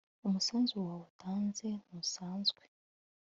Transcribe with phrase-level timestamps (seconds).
[0.27, 2.61] umusanzu wawe utanzentusanzwe